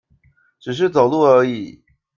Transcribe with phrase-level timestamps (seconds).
[0.59, 1.83] 只是走路而已